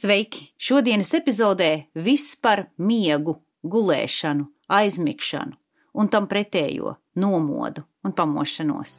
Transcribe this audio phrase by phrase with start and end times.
[0.00, 0.46] Sveiki!
[0.56, 5.58] Šodienas epizodē viss par miegu, gulēšanu, aizmigšanu
[6.00, 8.94] un tam pretējo nomodu un pamošanos.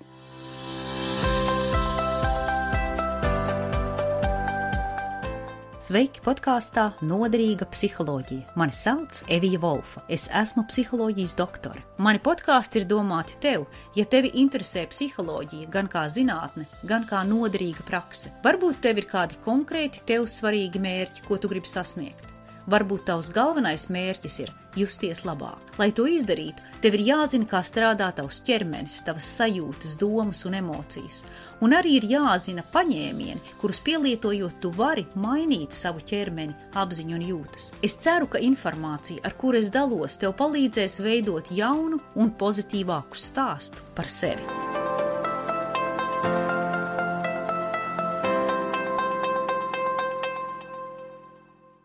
[5.81, 8.51] Sveiki podkāstā Noderīga psiholoģija.
[8.53, 10.03] Mani sauc Evija Volfa.
[10.13, 11.81] Es esmu psiholoģijas doktore.
[11.97, 13.63] Mani podkāsti ir domāti tev,
[13.97, 18.29] ja tevi interesē psiholoģija gan kā zinātne, gan kā noderīga prakse.
[18.45, 22.29] Varbūt tev ir kādi konkrēti tev svarīgi mērķi, ko tu gribi sasniegt.
[22.69, 25.57] Varbūt tavs galvenais mērķis ir justies labāk.
[25.79, 31.21] Lai to izdarītu, tev ir jāzina, kā strādā tavs ķermenis, tavas sajūtas, domas un emocijas.
[31.61, 37.71] Un arī ir jāzina paņēmieni, kurus pielietojot, tu vari mainīt savu ķermeni, apziņu un jūtas.
[37.83, 43.83] Es ceru, ka informācija, ar kuru es dalos, tev palīdzēs veidot jaunu un pozitīvāku stāstu
[43.97, 44.45] par sevi.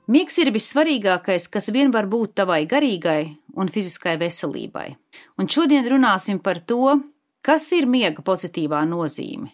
[0.06, 4.92] Miegs ir vissvarīgākais, kas vien var būt tavai garīgai un fiziskai veselībai.
[5.42, 7.00] Un šodien runāsim par to,
[7.42, 9.50] kas ir miega pozitīvā nozīme,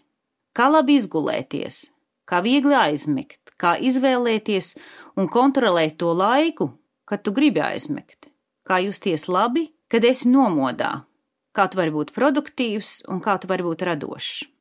[0.53, 1.87] kā labi izgulēties,
[2.29, 4.75] kā viegli aizmigt, kā izvēlēties
[5.17, 6.69] un kontrolēt to laiku,
[7.09, 8.29] kad tu gribi aizmigt,
[8.69, 11.07] kā justies labi, kad esi nomodā,
[11.57, 14.52] kā tu vari būt produktīvs un kā tu vari būt radošs.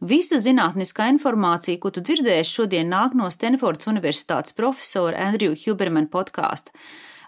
[0.00, 6.74] Visa zinātniskā informācija, ko tu dzirdēsi šodien, nāk no Stanfordas Universitātes profesora Andrew Huberman podkāsta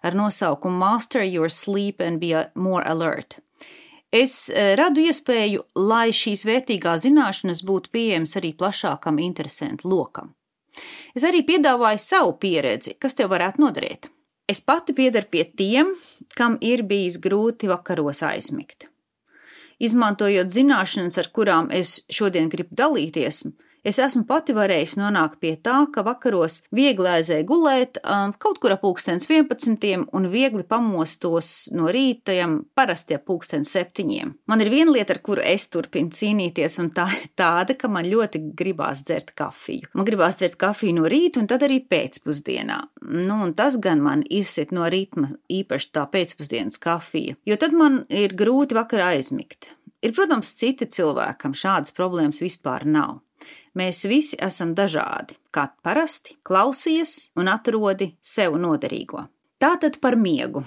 [0.02, 3.40] ar nosaukumu Master Your Sleep and Be More Alert.
[4.10, 10.32] Es eh, radu iespēju, lai šīs vērtīgās zināšanas būtu pieejamas arī plašākam interesantu lokam.
[11.14, 14.10] Es arī piedāvāju savu pieredzi, kas tev varētu noderēt.
[14.50, 15.92] Es pati piedaru pie tiem,
[16.34, 18.89] kam ir bijis grūti vakaros aizmigt
[19.80, 23.44] izmantojot zināšanas, ar kurām es šodien gribu dalīties,
[23.80, 28.74] Es esmu pati varējis nonākt pie tā, ka vakaros viegli aizēju gulēt, um, kaut kur
[28.74, 32.36] ap pulkstens 11 un viegli pamostos no rīta,
[32.76, 34.34] parasti ap pulkstens 7.
[34.52, 38.04] Man ir viena lieta, ar kuru es turpinu cīnīties, un tā ir tāda, ka man
[38.04, 39.88] ļoti gribās dzert kafiju.
[39.96, 42.82] Man gribās dzert kafiju no rīta un tad arī pēcpusdienā.
[43.08, 48.02] Nu, un tas gan man izsit no ritma, īpaši tā pēcpusdienas kafija, jo tad man
[48.12, 49.72] ir grūti vakarā aizmigt.
[50.00, 53.18] Ir, protams, citi cilvēki, kam šādas problēmas vispār nav.
[53.76, 59.26] Mēs visi esam dažādi, kā parasti klausies un atrodi sev noderīgo.
[59.60, 60.64] Tātad par miegu.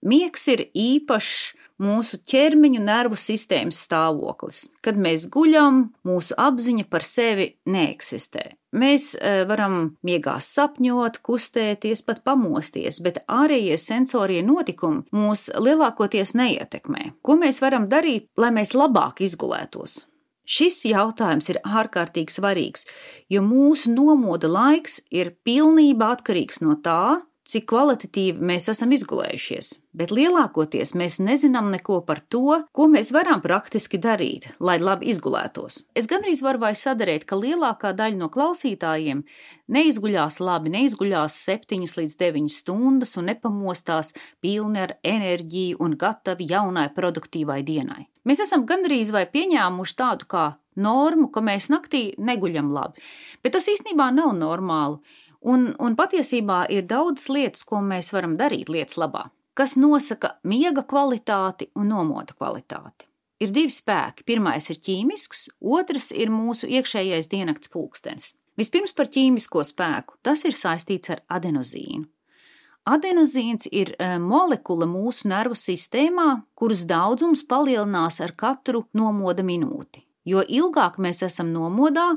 [0.00, 4.66] Miegs ir īpašs mūsu ķermeņa nervu sistēmas stāvoklis.
[4.84, 8.50] Kad mēs guļam, mūsu apziņa par sevi neeksistē.
[8.76, 17.16] Mēs e, varam miegā sapņot, kustēties, pat pamosties, bet ārējie sensorie notikumi mūs lielākoties neietekmē.
[17.26, 20.04] Ko mēs varam darīt, lai mēs labāk izgulētos?
[20.50, 22.86] Šis jautājums ir ārkārtīgi svarīgs,
[23.30, 30.12] jo mūsu nomoda laiks ir pilnībā atkarīgs no tā, cik kvalitatīvi mēs esam izgulējušies, bet
[30.14, 35.84] lielākoties mēs nezinām neko par to, ko mēs varam praktiski darīt, lai labi izgulētos.
[35.98, 39.24] Es gandrīz varu vai sadarīt, ka lielākā daļa no klausītājiem
[39.74, 46.88] neizguļās labi, neizguļās 7 līdz 9 stundas un nepamostās pilni ar enerģiju un gatavi jaunai
[46.94, 48.06] produktīvai dienai.
[48.28, 50.44] Mēs esam gandrīz vai pieņēmuši tādu kā
[50.80, 53.02] normu, ka mēs naktī neguļam labi,
[53.42, 55.00] bet tas īstenībā nav normāli.
[55.40, 60.84] Un, un patiesībā ir daudz lietas, ko mēs varam darīt lietas labā, kas nosaka miega
[60.84, 63.08] kvalitāti un nomoda kvalitāti.
[63.40, 64.26] Ir divi spēki.
[64.28, 68.34] Pirmais ir ķīmisks, otrs ir mūsu iekšējais diennakts pulkstenis.
[68.60, 70.18] Vispirms par ķīmisko spēku.
[70.20, 72.04] Tas ir saistīts ar adenozīnu.
[72.90, 80.04] Adenozīns ir e, molekula mūsu nervu sistēmā, kuras daudzums palielinās ar katru nomoda minūti.
[80.28, 82.12] Jo ilgāk mēs esam nomodā,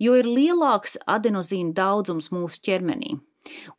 [0.00, 3.18] jo ir lielāks adenozīna daudzums mūsu ķermenī.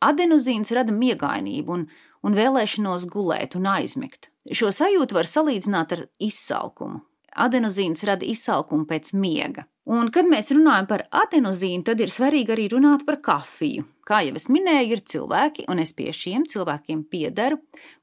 [0.04, 1.88] Adenozīns rada miegainību un,
[2.22, 4.30] un vēlēšanos gulēt un aizmigt.
[4.52, 7.00] Šo sajūtu var salīdzināt ar izsalkumu.
[7.34, 9.64] Adenozīns rada izsalkumu pēc miega.
[9.84, 13.84] Un, kad mēs runājam par adenozīnu, tad ir svarīgi arī runāt par kafiju.
[14.08, 17.58] Kā jau es minēju, ir cilvēki, un es pie šiem cilvēkiem piedaru,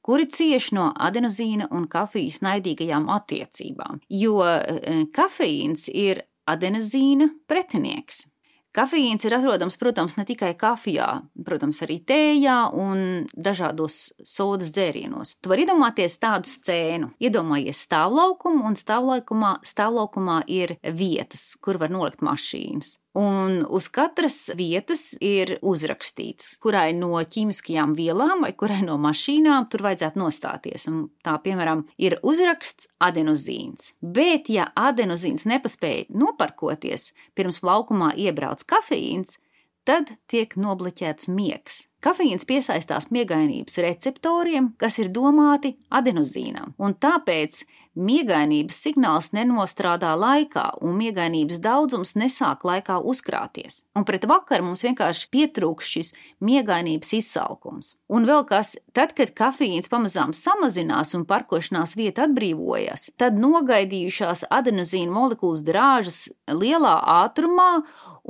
[0.06, 8.26] kuri cieš no adenozīna un kafijas naidīgajām attiecībām, jo eh, kafeīns ir adenozīna pretinieks.
[8.72, 11.08] Kafīns ir atrodams, protams, ne tikai kafijā,
[11.44, 13.02] protams, arī tējā un
[13.36, 15.36] dažādos sodas dzērienos.
[15.44, 17.12] Tu vari iedomāties tādu scēnu.
[17.20, 22.96] Iedomājies stāvlaukumu, un stāvlaukumā, stāvlaukumā ir vietas, kur var nolikt mašīnas.
[23.14, 29.84] Un uz katras vietas ir uzrakstīts, kurai no ķīmiskajām vielām vai kurai no mašīnām tur
[29.84, 30.88] vajadzētu nostāties.
[30.88, 33.98] Un tā, piemēram, ir uzraksts adenozīns.
[34.00, 39.42] Bet, ja adenozīns nepaspēja noparkoties, pirms laukumā iebrauc kafeīns,
[39.84, 41.86] tad tiek nobloķēts miegs.
[42.02, 47.62] Kafīns piesaistās miegainības receptoriem, kas ir domāti adenozīnam, un tāpēc
[47.96, 53.82] miegainības signāls nenostrādā laikā, un miegainības daudzums nesāk laikā uzkrāties.
[53.98, 57.96] Un pret vakaru mums vienkārši pietrūks šis miegainības izsalkums.
[58.08, 65.12] Un vēl kas, tad, kad kafīns pamazām samazinās un parkošanās vieta atbrīvojas, tad nogaidījušās adenozīna
[65.12, 67.82] molekulas drāžas lielā ātrumā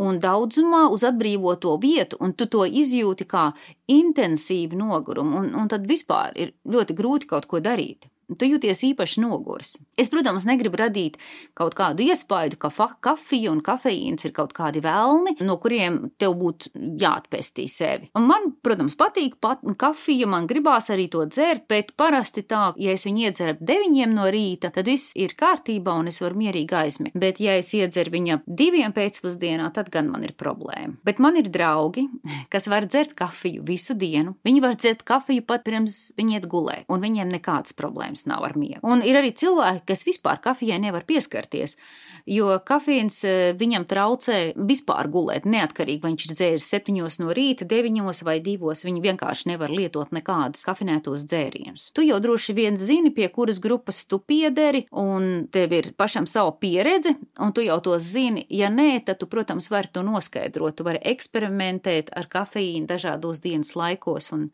[0.02, 3.52] un daudzumā uz atbrīvoto vietu, un tu to izjūti kā
[3.92, 9.22] intensīvu nogurumu, un, un tad vispār ir ļoti grūti kaut ko darīt tu jūties īpaši
[9.24, 9.75] noguris.
[10.00, 11.18] Es, protams, negribu radīt
[11.57, 16.72] kaut kādu iespaidu, ka kafija un kafeīns ir kaut kādi vēlni, no kuriem tev būtu
[17.01, 18.10] jāatpestī sevi.
[18.18, 22.95] Un man, protams, patīk pat kafija, man gribās arī to dzert, bet parasti tā, ja
[22.95, 26.77] es viņu iedzeru ap deviņiem no rīta, tad viss ir kārtībā un es varu mierīgi
[26.77, 27.18] aizmigt.
[27.22, 30.98] Bet, ja es iedzeru viņu ap diviem pēcpusdienā, tad gan man ir problēma.
[31.07, 32.07] Bet man ir draugi,
[32.51, 34.36] kas var dzert kafiju visu dienu.
[34.48, 38.44] Viņi var dzert kafiju pat pirms viņi iet gulēt, un viņiem nekādas problēmas problēmas nav
[38.44, 38.82] ar miegu.
[38.84, 41.78] Un ir arī cilvēki, kas vispār kafijai nevar pieskarties,
[42.26, 47.66] jo kafīns e, viņam traucē vispār gulēt, neatkarīgi vai viņš ir dzēris septiņos no rīta,
[47.66, 51.92] deviņos vai divos, viņi vienkārši nevar lietot nekādus kafinētos dzērienus.
[51.94, 56.58] Tu jau droši vien zini, pie kuras grupas tu piederi, un tev ir pašam savu
[56.60, 58.46] pieredzi, un tu jau to zini.
[58.50, 63.74] Ja nē, tad tu, protams, vari to noskaidrot, tu vari eksperimentēt ar kafīnu dažādos dienas
[63.76, 64.52] laikos un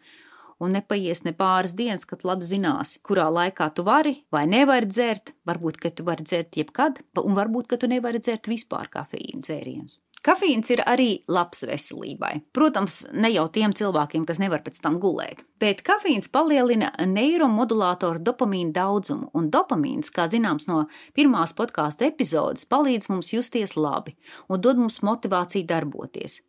[0.63, 5.36] un nepaies ne pāris dienas, kad labi zināsi, kurā laikā tu vari vai nevari dzert.
[5.48, 10.00] Varbūt, ka tu vari dzert jebkad, un varbūt, ka tu nevari dzert vispār kafīnu dzērienus.
[10.27, 12.33] Kafīns ir arī labs veselībai.
[12.56, 18.74] Protams, ne jau tiem cilvēkiem, kas nevar pēc tam gulēt, bet kafīns palielina neiromodulātoru dopamīnu
[18.75, 20.81] daudzumu, un dopamīns, kā zināms no
[21.15, 24.18] pirmās podkāstu epizodes, palīdz mums justies labi
[24.50, 26.42] un dod mums motivāciju darboties.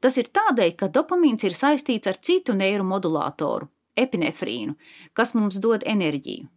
[0.00, 4.76] Tas ir tādēļ, ka dopamīns ir saistīts ar citu neiromodulātoru, epinefrīnu,
[5.12, 6.48] kas mums dod enerģiju.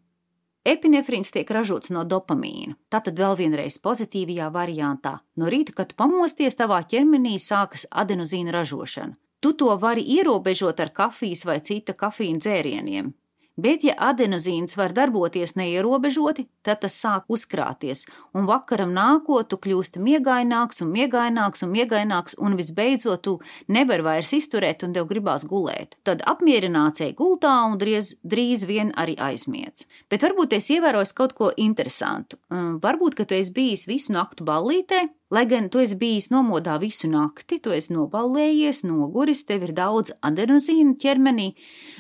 [0.70, 2.76] Epinefrīns tiek ražots no dopamīna.
[2.92, 5.16] Tātad vēl vienreiz pozitīvajā variantā.
[5.40, 9.16] No rīta, kad pamosties, tavā ķermenī sākas adenozīna ražošana.
[9.40, 13.14] Tu to vari ierobežot ar kafijas vai cita kafīna dzērieniem,
[13.60, 18.06] Bet, ja adenozīns var darboties neierobežoti, tad tas sāk uzkrāties,
[18.38, 23.36] un vakaram nākot, tu kļūsti miegaināks un miegaināks un miegaināks, un visbeidzot tu
[23.68, 25.98] nevari vairs izturēt, un tev gribās gulēt.
[26.08, 29.88] Tad apmierināts ej gultā un drīz, drīz vien arī aizmiedz.
[30.12, 32.40] Bet varbūt es ievēroju kaut ko interesantu.
[32.50, 37.06] Varbūt, ka tu esi bijis visu naktu ballītē, Lai gan tu esi bijis nomodā visu
[37.10, 41.52] nakti, tu esi noballējies, noguris, tev ir daudz adenozīna ķermenī,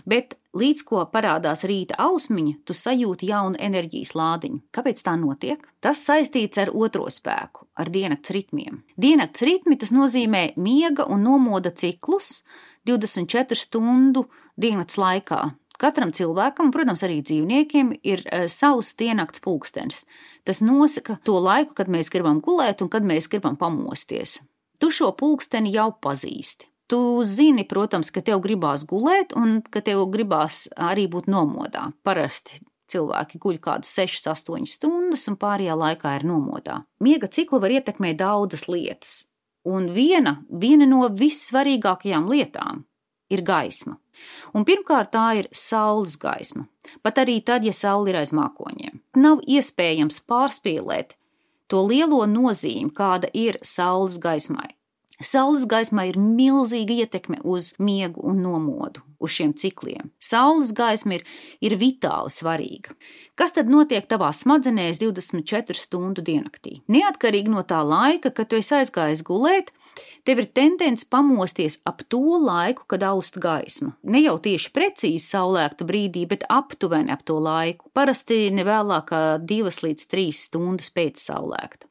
[0.10, 4.64] bet līdz ko parādās rīta ausmiņa, tu sajūti jaunu enerģijas lādiņu.
[4.74, 5.62] Kāpēc tā notiek?
[5.78, 8.82] Tas saistīts ar otro spēku, ar diennakts ritmiem.
[8.98, 12.40] Diennakts ritmi tas nozīmē miega un nomoda ciklus
[12.90, 14.26] 24 stundu
[14.58, 15.44] diennakts laikā.
[15.80, 20.04] Katram cilvēkam, protams, arī dzīvniekiem, ir uh, savs diennakts pulkstenis.
[20.48, 24.40] Tas nosaka to laiku, kad mēs gribam gulēt un kad mēs gribam pamosties.
[24.80, 26.68] Tu šo pulksteni jau pazīsti.
[26.90, 31.92] Tu zini, protams, ka tev gribās gulēt un ka tev gribās arī būt nomodā.
[32.04, 32.58] Parasti
[32.90, 36.82] cilvēki guļ kādas 6, 8 stundas un pārējā laikā ir nomodā.
[37.04, 39.14] Miega ciklu var ietekmēt daudzas lietas,
[39.70, 42.84] un viena, viena no vissvarīgākajām lietām
[43.30, 44.00] ir gaisma.
[44.54, 46.66] Un pirmkārt, tā ir saules gaisma.
[47.06, 49.00] Pat arī tad, ja saule ir aiz mākoņiem.
[49.22, 51.16] Nav iespējams pārspīlēt
[51.70, 54.74] to lielo nozīmi, kāda ir saules gaismai.
[55.20, 60.14] Saules gaismai ir milzīga ietekme uz miegu un nomodu, uz šiem cikliem.
[60.24, 61.26] Saules gaisma ir,
[61.60, 62.96] ir vitāli svarīga.
[63.36, 66.80] Kas tad notiek tavā smadzenēs 24 stundu diennaktī?
[66.88, 69.74] Neatkarīgi no tā laika, kad tu esi aizgājis gulēt,
[70.28, 73.96] Tev ir tendence pamosties ap to laiku, kad aust gaisma.
[74.04, 77.92] Ne jau tieši precīzi saulēkta brīdī, bet aptuveni ap to laiku.
[77.94, 81.90] Parasti ne vēlāk kā divas līdz trīs stundas pēc saulēkta.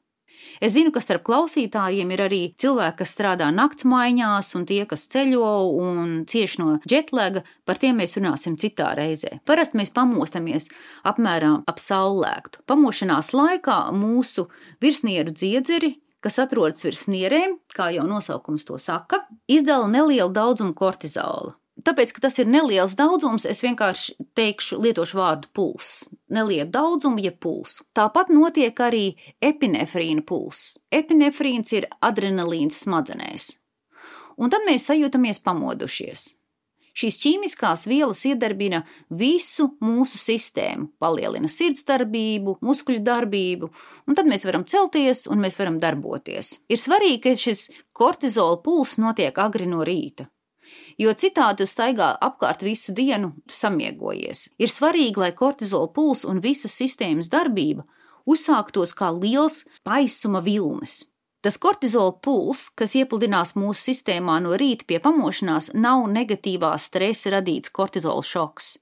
[0.61, 5.53] Es zinu, ka starp klausītājiem ir arī cilvēki, kas strādā naktsmaiņās, un tie, kas ceļo
[5.79, 9.39] un cieš no jetlaga, par tiem mēs runāsim citā reizē.
[9.49, 10.71] Parasti mēs pamostamies
[11.07, 12.65] apmēram ap saulēktu.
[12.71, 14.49] Pamošanās laikā mūsu
[14.83, 15.95] virsnieru dziedzeri
[16.25, 21.55] kas atrodas virs nierēm, kā jau nosaukums to saka, izdala nelielu daudzumu kortizola.
[21.87, 26.09] Tāpēc, ka tas ir neliels daudzums, es vienkārši teikšu, lietošu vārdu pulss.
[26.35, 27.87] Nelielu daudzumu, ja pulsu.
[27.95, 30.75] Tāpat notiek arī epinefrīna pulss.
[30.91, 33.53] Epinefrīns ir adrenalīns smadzenēs.
[34.39, 36.33] Un tad mēs sajūtamies pamodušies.
[36.99, 38.81] Šīs ķīmiskās vielas iedarbina
[39.15, 43.69] visu mūsu sistēmu, palielina sirdsdarbību, muskuļu darbību,
[44.09, 46.57] un tad mēs varam celties un mēs varam darboties.
[46.67, 50.27] Ir svarīgi, ka šis kortizola puls notiek agri no rīta.
[50.99, 54.49] Jo citādi tu staigā apkārt visu dienu, samiegojies.
[54.59, 57.87] Ir svarīgi, lai kortizola puls un visas sistēmas darbība
[58.29, 61.05] uzsāktos kā liels paisuma vilnis.
[61.45, 67.71] Tas kortizola puls, kas iepludinās mūsu sistēmā no rīta pie pamošanās, nav negatīvā stresa radīts
[67.71, 68.75] kortizola šoks.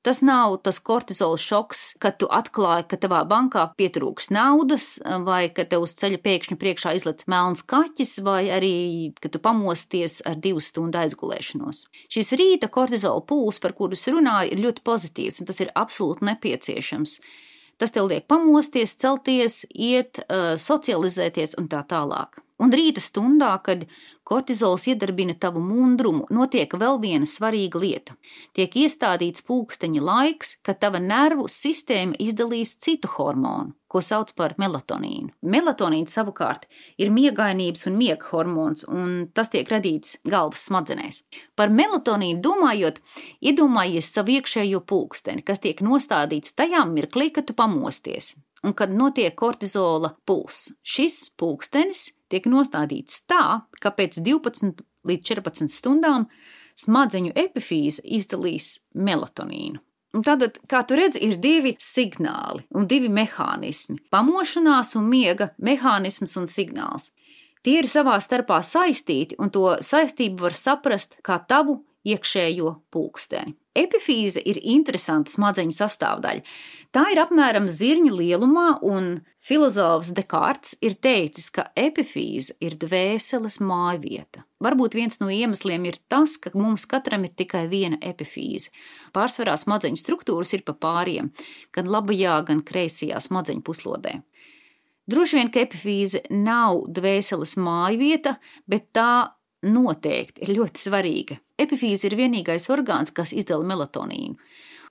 [0.00, 4.94] Tas nav tas kortizola šoks, kad tu atklāji, ka tavā bankā pietrūks naudas,
[5.26, 8.72] vai ka tev uz ceļa pēkšņi priekšā izlec melns kaķis, vai arī,
[9.20, 11.82] ka tu pamosties ar divu stundu aizgulēšanos.
[12.12, 16.28] Šis rīta kortizola pūls, par kuru es runāju, ir ļoti pozitīvs, un tas ir absolūti
[16.30, 17.20] nepieciešams.
[17.80, 22.42] Tas tev liek pamosties, celties, iet, uh, socializēties un tā tālāk.
[22.60, 23.86] Un rīta stundā, kad
[24.28, 28.16] kortizols iedarbina tavu mundrumu, notiek vēl viena svarīga lieta.
[28.52, 35.32] Tiek iestādīts pulksteņa laiks, kad tava nervu sistēma izdalīs citu hormonu, ko sauc par melatonīnu.
[35.40, 36.68] Melatonīns savukārt
[37.00, 41.22] ir miegainības un miega hormons, un tas tiek radīts galvas smadzenēs.
[41.56, 43.00] Par melatonīnu domājot,
[43.40, 49.32] iedomājies savu iekšējo pulksteni, kas tiek nostādīts tajā mirklī, kad tu pamosties un kad notiek
[49.32, 50.66] kortizola puls.
[50.84, 56.26] Šis pulkstenis tiek nostādīts tā, ka pēc 12 līdz 14 stundām
[56.78, 59.80] smadzeņu epifīze izdalīs melatonīnu.
[60.26, 66.46] Tātad, kā tu redzi, ir divi signāli un divi mehānismi- pamošanās un miega mehānisms un
[66.50, 67.12] signāls.
[67.62, 73.56] Tie ir savā starpā saistīti, un to saistību var saprast kā tavu iekšējo pulksteni.
[73.76, 76.42] Epifīze ir interesanta smadzeņu sastāvdaļa.
[76.90, 84.42] Tā ir apmēram zirņa lielumā, un filozofs Dekārts ir teicis, ka epifīze ir dvēseles mājvieta.
[84.60, 88.74] Varbūt viens no iemesliem ir tas, ka mums katram ir tikai viena epifīze.
[89.14, 91.30] Pārsvarā smadzeņu struktūras ir pa pāriem,
[91.70, 94.18] gan labajā, gan kreisajā smadzeņu puslodē.
[95.10, 98.36] Droši vien, ka epifīze nav dvēseles mājvieta,
[98.70, 99.30] bet tā
[99.66, 101.38] noteikti ir ļoti svarīga.
[101.60, 104.36] Epifīze ir vienīgais orgāns, kas izdala melatonīnu,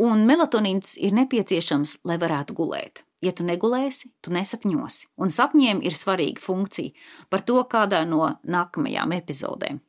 [0.06, 3.04] un melatonīns ir nepieciešams, lai varētu gulēt.
[3.20, 6.96] Ja tu negulēsi, tu nesapņosi, un sapņiem ir svarīga funkcija
[7.30, 9.82] par to kādā no nākamajām epizodēm.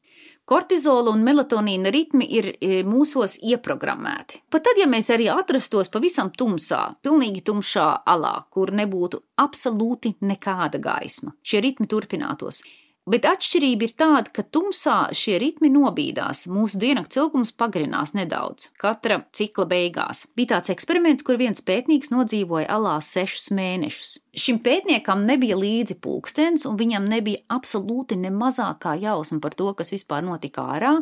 [0.51, 4.41] Kortizola un melatonīna ritmi ir e, mūsos ieprogrammēti.
[4.51, 10.81] Pat tad, ja mēs arī atrastos pavisam tumsā, pilnīgi tumšā alā, kur nebūtu absolūti nekāda
[10.83, 12.65] gaisma, šie ritmi turpinātos.
[13.09, 19.23] Bet atšķirība ir tāda, ka tumsā šie ritmi nobīdās, mūsu diennakts ilgums pagarinās nedaudz, katra
[19.33, 20.27] cikla beigās.
[20.37, 24.11] Bija tāds eksperiments, kur viens pētnieks nodzīvoja alā sešus mēnešus.
[24.37, 29.95] Šim pētniekam nebija līdzi pulkstenis, un viņam nebija absolūti ne mazākā jausma par to, kas
[29.97, 30.99] vispār notika ārā,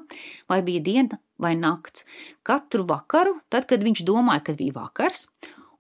[0.49, 2.07] vai bija diena vai nakts.
[2.47, 5.27] Katru vakaru, tad, kad viņš domāja, ka bija vakars,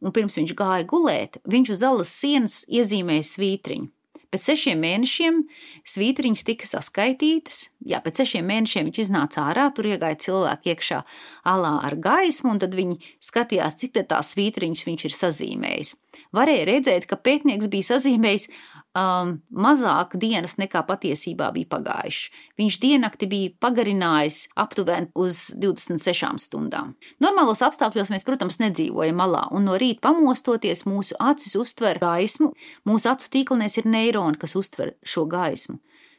[0.02, 3.92] un pirms viņš gāja gulēt, viņš uz alas sienas iezīmēja svītriņu.
[4.28, 5.38] Pēc sešiem mēnešiem
[5.88, 7.62] svītriņas tika saskaitītas.
[7.88, 10.99] Jā, pēc sešiem mēnešiem viņš iznāca ārā, tur iegāja cilvēki iekšā
[11.49, 15.94] alā ar gaismu, un tad viņi skatījās, cik tās svītriņas viņš ir sazīmējis.
[16.37, 18.50] Varēja redzēt, ka pētnieks bija sazīmējis
[18.99, 22.31] um, mazāk dienas nekā patiesībā bija pagājuši.
[22.61, 26.95] Viņš diennakti bija pagarinājis aptuveni uz 26 stundām.
[27.23, 32.52] Normālos apstākļos mēs, protams, nedzīvojam malā, un no rīta pamostoties mūsu acis uztver gaismu,
[32.88, 35.78] mūsu acu tīklenēs ir neironi, kas uztver šo gaismu.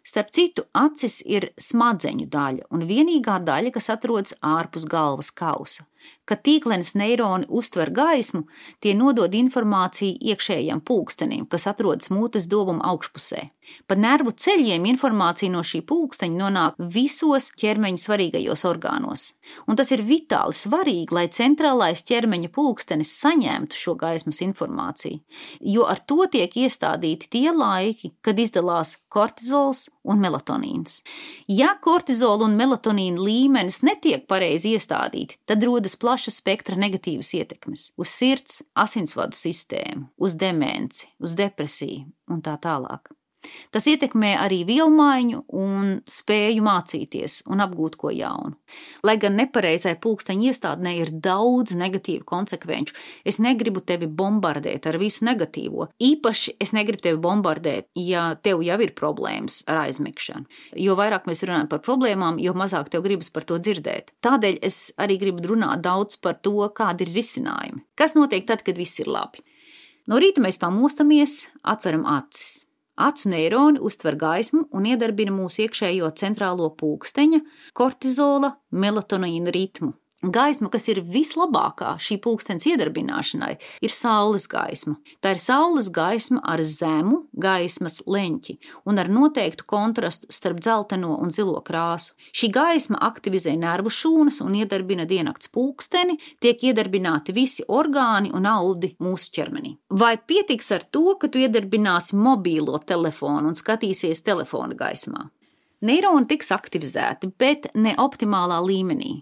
[0.09, 5.85] Starp citu, acis ir smadzeņu daļa un vienīgā daļa, kas atrodas ārpus galvas kausa.
[6.29, 8.45] Kad tīklenes neironi uztver gaismu,
[8.83, 13.49] tie nodod informāciju iekšējam pulkstenim, kas atrodas mutes dobuma augšpusē.
[13.85, 19.25] Pa nervu ceļiem informācija no šī pulksteņa nonāk visos ķermeņa svarīgajos orgānos.
[19.69, 25.21] Un tas ir vitāli svarīgi, lai centrālais ķermeņa pulkstenis saņemtu šo gaismas informāciju,
[25.75, 30.99] jo ar to tiek iestādīti tie laiki, kad izdalās kortizols un melatonīns.
[31.51, 38.15] Ja kortizola un melatonīna līmenis netiek pareizi iestādīti, tad rodas plaša spektra negatīvas ietekmes uz
[38.15, 43.13] sirds, asinsvadu sistēmu, uz demenci, uz depresiju un tā tālāk.
[43.71, 48.57] Tas ietekmē arī vielmaiņu un spēju mācīties un apgūt ko jaunu.
[49.07, 55.23] Lai gan nepareizai pulksteņa iestādnē ir daudz negatīvu konsekvenču, es negribu tevi bombardēt ar visu
[55.29, 55.87] negatīvo.
[56.03, 60.49] Īpaši es negribu tevi bombardēt, ja tev jau ir problēmas ar aizmigšanu.
[60.75, 64.15] Jo vairāk mēs runājam par problēmām, jo mazāk tev gribas par to dzirdēt.
[64.25, 67.85] Tādēļ es arī gribu runāt daudz par to, kādi ir risinājumi.
[67.95, 69.45] Kas notiek tad, kad viss ir labi?
[70.09, 72.68] No rīta mēs pamostamies, atveram acis
[72.99, 77.39] Acu neironi uztver gaismu un iedarbina mūsu iekšējo centrālo pulksteņa,
[77.79, 79.93] kortizola, melatonīna ritmu.
[80.19, 84.97] Gaisma, kas ir vislabākā šī pulkstenes iedarbināšanai, ir saules gaisma.
[85.23, 88.57] Tā ir saules gaisma ar zemu gaismas leņķi
[88.91, 92.17] un ar noteiktu kontrastu starp dzelteno un zilo krāsu.
[92.35, 98.97] Šī gaisma aktivizē nervu šūnas un iedarbina diennakts pulksteni, tiek iedarbināti visi orgāni un audi
[98.99, 99.77] mūsu ķermenī.
[100.03, 105.29] Vai pietiks ar to, ka tu iedarbināsi mobīlo telefonu un skatīsies telefona gaismā?
[105.79, 109.13] Neironi tiks aktivizēti, bet ne optimālā līmenī,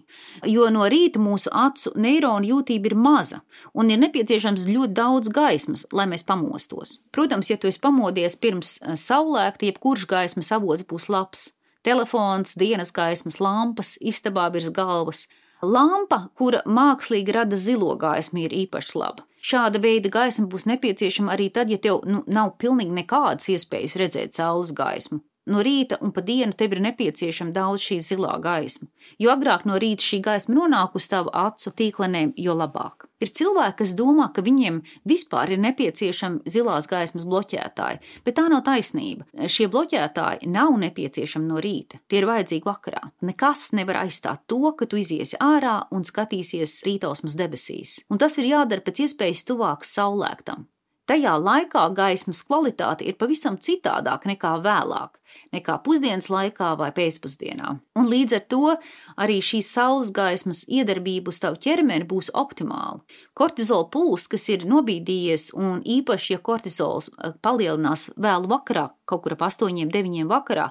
[0.50, 3.38] jo no rīta mūsu acu neironu jūtība ir maza
[3.78, 6.96] un ir nepieciešams ļoti daudz gaismas, lai mēs pamostos.
[7.14, 11.52] Protams, ja tu esi pamodies pirms eh, saulēkta, jebkurš gaismas avots būs labs.
[11.86, 15.28] Telefons, dienas gaismas, lampas, istabā virs galvas.
[15.62, 19.24] Lampa, kura mākslīgi rada zilo gaismu, ir īpaši laba.
[19.38, 24.38] Šāda veida gaisma būs nepieciešama arī tad, ja tev nu, nav pilnīgi nekādas iespējas redzēt
[24.38, 25.22] saules gaismu.
[25.48, 28.90] No rīta un pa dienu tev ir nepieciešama daudz šī zilā gaisma.
[29.18, 33.06] Jo agrāk no rīta šī gaisma nonāk uz tavu acu tīklenēm, jo labāk.
[33.24, 38.62] Ir cilvēki, kas domā, ka viņiem vispār ir nepieciešami zilās gaismas bloķētāji, bet tā nav
[38.68, 39.26] taisnība.
[39.50, 43.08] Šie bloķētāji nav nepieciešami no rīta, tie ir vajadzīgi vakarā.
[43.26, 47.98] Nekas nevar aizstāt to, ka tu iziesi ārā un skatīsies rītausmas debesīs.
[48.12, 50.68] Un tas ir jādara pēc iespējas tuvāk saulēktam.
[51.08, 55.18] Tajā laikā gaismas kvalitāte ir pavisam citādāka nekā vēlāk
[55.54, 57.74] nekā pusdienas laikā vai pēcpusdienā.
[57.98, 58.62] Un līdz ar to
[59.20, 63.00] arī šīs saules gaismas iedarbība uz tavu ķermeni būs optimāla.
[63.38, 69.38] Kortizola pūls, kas ir nobīdījies, un īpaši, ja kortizols eh, palielinās vēlu vakarā, kaut kur
[69.38, 70.70] ap 8, 9 vakarā,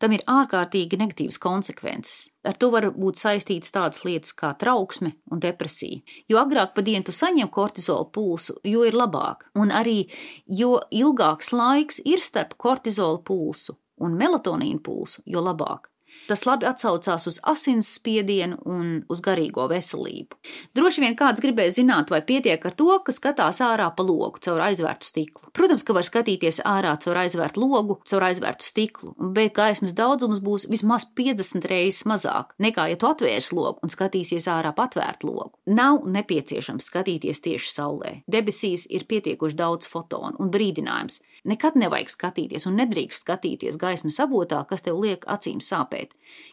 [0.00, 2.30] tam ir ārkārtīgi negatīvas konsekvences.
[2.46, 6.00] Ar to var būt saistītas tādas lietas kā trauksme un depresija.
[6.30, 9.46] Jo agrāk pa dienu tu saņem kortizola pulsu, jo ir labāk.
[9.60, 10.08] Un arī
[10.46, 15.90] jo ilgāks laiks ir starp kortizola pulsu un melatonīna pulsu, jo labāk.
[16.30, 20.38] Tas labi atsaucās uz asinsspiedienu un uz garīgo veselību.
[20.76, 24.62] Droši vien kāds gribēja zināt, vai pietiek ar to, ka skatās ārā pa logu caur
[24.68, 25.50] aizvērtu stiklu.
[25.56, 30.68] Protams, ka var skatīties ārā caur aizvērtu logu, caur aizvērtu stiklu, bet gaismas daudzums būs
[30.70, 35.54] vismaz 50 reizes mazāk nekā, ja tu atvērsi logu un skatīsies ārā pa atvērtu logu.
[35.70, 38.14] Nav nepieciešams skatīties tieši saulē.
[38.30, 41.20] Debesīs ir pietiekuši daudz fotonu un brīdinājums.
[41.48, 45.99] Nekad nevajag skatīties un nedrīkst skatīties gaismas avotā, kas tev liek acīm sāpēt,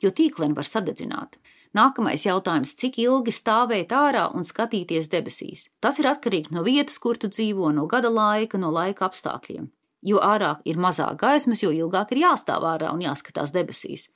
[0.01, 1.37] jo tīkleni var sadedzināt.
[1.75, 5.69] Nākamais jautājums- cik ilgi stāvēt ārā un skatīties debesīs?
[5.81, 9.69] Tas ir atkarīgs no vietas, kur tu dzīvo, no gada laika, no laika apstākļiem.
[10.03, 14.09] Jo ārāk ir mazāk gaismas, jo ilgāk ir jāstāv ārā un jāskatās debesīs.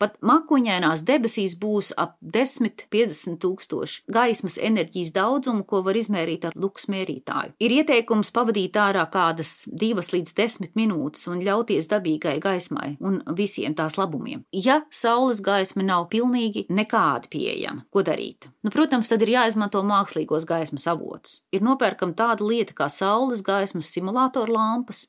[0.00, 6.88] Pat makuņainās debesīs būs ap 10-50 tūkstoši gaismas enerģijas daudzumu, ko var izmērīt ar luks
[6.92, 7.54] mērītāju.
[7.62, 13.76] Ir ieteikums pavadīt ārā kādas 2 līdz 10 minūtes un ļauties dabīgai gaismai un visiem
[13.78, 14.44] tās labumiem.
[14.52, 18.50] Ja saules gaisma nav pilnīgi nekādi pieejama, ko darīt?
[18.66, 21.40] Nu, protams, tad ir jāizmanto mākslīgos gaismas avotus.
[21.54, 25.06] Ir nopērkama tāda lieta kā saules gaismas simulātora lampas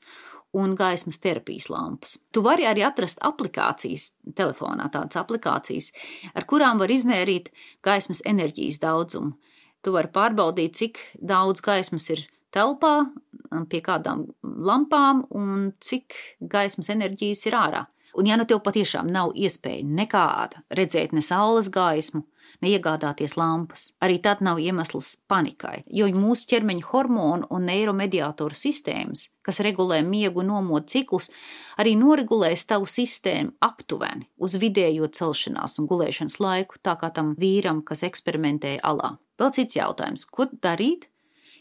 [0.57, 2.17] un gaismas terapijas lampas.
[2.33, 5.91] Tu vari arī atrast aplikācijas telefonā, tādas aplikācijas,
[6.33, 7.51] ar kurām var izmērīt
[7.85, 9.35] gaismas enerģijas daudzumu.
[9.85, 12.95] Tu vari pārbaudīt, cik daudz gaismas ir telpā,
[13.69, 17.85] pie kādām lampām un cik gaismas enerģijas ir ārā.
[18.17, 22.23] Un, ja nu tev patiešām nav iespēja nekāda redzēt ne saules gaismu,
[22.63, 23.91] neiegādāties lampas.
[24.03, 30.45] Arī tad nav iemesls panikai, jo mūsu ķermeņa hormonu un neiromediātoru sistēmas, kas regulē miegu
[30.45, 31.29] nomodu ciklus,
[31.77, 37.83] arī noregulēs tavu sistēmu aptuveni uz vidējo celšanās un gulēšanas laiku, tā kā tam vīram,
[37.85, 39.15] kas eksperimentēja alā.
[39.37, 41.09] Vēl cits jautājums, ko darīt,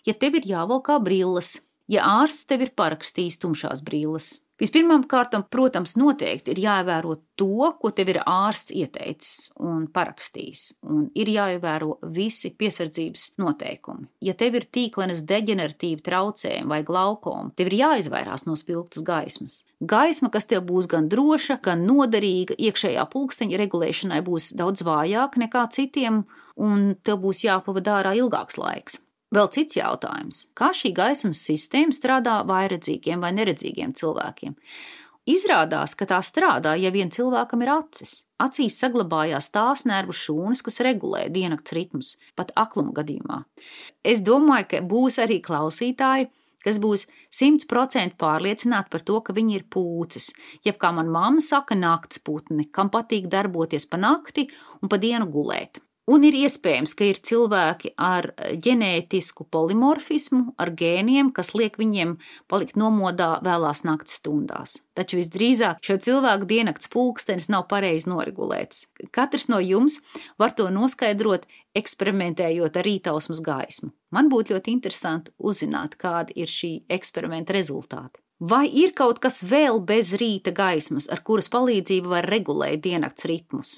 [0.09, 1.61] ja tev ir jāvalkā brilles,
[1.93, 4.46] ja ārsts tev ir parakstījis tumšās brilles?
[4.57, 11.11] Vispirmām kārtām, protams, noteikti ir jāievēro to, ko tev ir ārsts ieteicis un parakstījis, un
[11.13, 14.09] ir jāievēro visi piesardzības noteikumi.
[14.25, 19.61] Ja tev ir tīklenes deģeneratīvi traucējumi vai glaukoma, tev ir jāizvairās no spilgtas gaismas.
[19.85, 25.69] Gaisma, kas tev būs gan droša, gan noderīga, iekšējā pulksteņa regulēšanai būs daudz vājāka nekā
[25.77, 26.25] citiem,
[26.57, 29.03] un tev būs jāpavada ārā ilgāks laiks.
[29.35, 34.55] Vēl cits jautājums- kā šī gaismas sistēma strādā vairedzīgiem vai neredzīgiem cilvēkiem?
[35.27, 38.25] Izrādās, ka tā strādā, ja vien cilvēkam ir acis.
[38.39, 43.45] Acīs saglabājās tās nervu šūnas, kas regulē diennakts ritmus, pat akluma gadījumā.
[44.05, 46.29] Es domāju, ka būs arī klausītāji,
[46.63, 50.31] kas būs 100% pārliecināti par to, ka viņi ir pūcis,
[50.63, 54.47] jeb kā man mamma saka, nakts putni, kam patīk darboties pa nakti
[54.81, 55.83] un pa dienu gulēt.
[56.07, 58.29] Un ir iespējams, ka ir cilvēki ar
[58.63, 62.13] ģenētisku polimorfismu, ar gēniem, kas liek viņiem
[62.47, 64.77] palikt nomodā vēlās naktas stundās.
[64.95, 68.85] Taču visdrīzāk šo cilvēku diennakts pulkstenis nav pareizi noregulēts.
[69.11, 69.99] Katrs no jums
[70.39, 73.91] var to noskaidrot, eksperimentējot ar rītausmas gaismu.
[74.15, 78.23] Man būtu ļoti interesanti uzzināt, kādi ir šī eksperimenta rezultāti.
[78.39, 83.77] Vai ir kaut kas vēl bez rīta gaismas, ar kuras palīdzību var regulēt diennakts ritmus?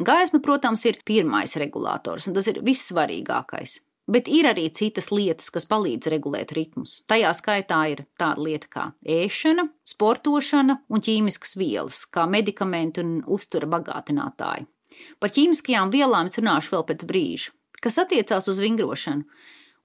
[0.00, 3.80] Gaisma, protams, ir pirmais regulators, un tas ir vissvarīgākais.
[4.12, 7.02] Bet ir arī citas lietas, kas palīdz regulēt ritmus.
[7.06, 13.68] Tajā skaitā ir tāda lieta kā ēšana, sportošana un ķīmiskas vielas, kā medikamenti un uztura
[13.70, 14.66] bagātinātāji.
[15.20, 17.54] Par ķīmiskajām vielām es runāšu vēl pēc brīža.
[17.82, 19.24] Kas attiecās uz vingrošanu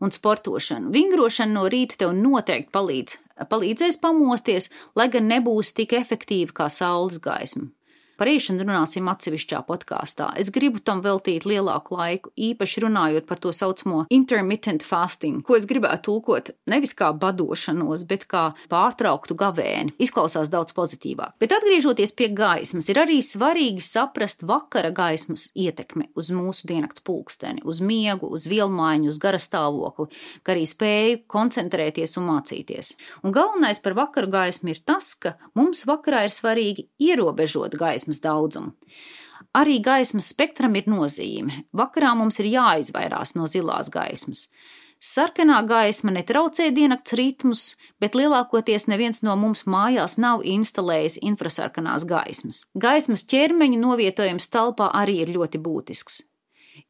[0.02, 3.18] un sportošanu, vingrošana no rīta tev noteikti palīdz,
[3.50, 7.70] palīdzēs pamosties, lai gan nebūs tik efektīva kā saules gaisma.
[8.18, 10.32] Par ēšanu runāsim atsevišķā podkāstā.
[10.42, 15.68] Es gribu tam veltīt lielāku laiku, īpaši runājot par to saucamo intermittent fasting, ko es
[15.70, 19.94] gribētu tulkot nevis kā badošanos, bet kā pārtrauktu gavēni.
[20.02, 21.36] Izklausās daudz pozitīvāk.
[21.38, 27.62] Bet atgriežoties pie gaismas, ir arī svarīgi saprast vakara gaismas ietekmi uz mūsu diennakts pulksteni,
[27.70, 30.10] uz miegu, uz vielmaiņu, uz gara stāvokli,
[30.42, 32.96] kā arī spēju koncentrēties un mācīties.
[33.22, 38.22] Un galvenais par vakara gaismu ir tas, ka mums vakarā ir svarīgi ierobežot gaismu gaismas
[38.22, 38.72] daudzumu.
[39.54, 41.66] Arī gaismas spektram ir nozīme.
[41.74, 44.48] Vakarā mums ir jāizvairās no zilās gaismas.
[45.00, 52.66] Sarkanā gaisma netraucē diennakts ritmus, bet lielākoties neviens no mums mājās nav instalējis infrasarkanās gaismas.
[52.74, 56.24] Gaismas ķermeņa novietojums telpā arī ir ļoti būtisks.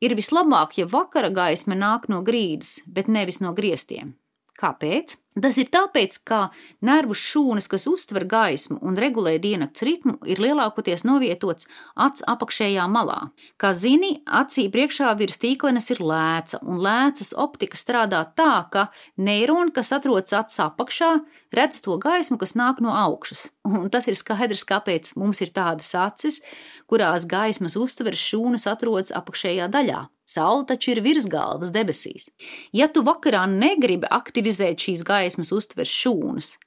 [0.02, 4.16] Ir vislabāk, ja vakara gaisma nāk no grīdas, bet nevis no griestiem.
[4.58, 5.18] Kāpēc?
[5.38, 6.40] Tas ir tāpēc, ka
[6.82, 13.20] nervu šūnas, kas uztver gaismu un regulē diennakts ritmu, ir lielākoties novietots acs apakšējā malā.
[13.62, 18.88] Kā zini, acī priekšā virs tīklenes ir lēca, un lēcas optika strādā tā, ka
[19.22, 21.14] neironi, kas atrodas acs apakšā,
[21.54, 23.52] redz to gaismu, kas nāk no augšas.
[23.68, 26.42] Un tas ir skaidrs, kāpēc mums ir tādas acis,
[26.90, 30.08] kurās gaismas uztveres šūnas atrodas apakšējā daļā.
[30.28, 32.28] Saula taču ir virs galvas debesīs.
[32.76, 36.58] Ja tu vakarā negribi aktivizēt šīs gaismas uztver šūnas,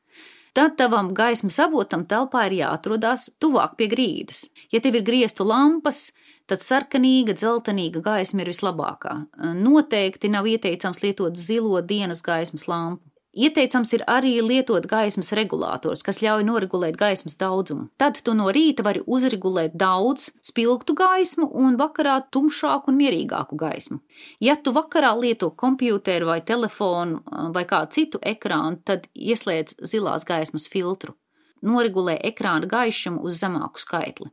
[0.57, 4.47] tad tavam gaismas avotam telpā ir jāatrodas tuvāk pie grīdas.
[4.73, 6.09] Ja tev ir griestu lampas,
[6.49, 9.15] tad sarkanīga, dzeltenīga gaisma ir vislabākā.
[9.61, 13.05] Noteikti nav ieteicams lietot zilo dienas gaismas lampu.
[13.31, 17.87] Ieteicams ir arī lietot gaismas regulators, kas ļauj noregulēt gaismas daudzumu.
[18.01, 24.01] Tad tu no rīta vari uzregulēt daudz spilgtu gaismu un vakarā tumšāku un mierīgāku gaismu.
[24.43, 27.23] Ja tu vakarā lieto kompjuteru vai telefonu
[27.55, 31.15] vai kādu citu ekrānu, tad ieslēdz zilās gaismas filtru.
[31.63, 34.33] Noregulē ekrāna gaišumu uz zemāku skaitli.